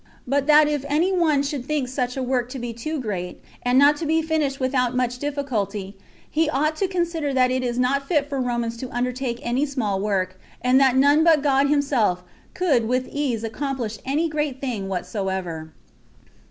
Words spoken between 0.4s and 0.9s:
that if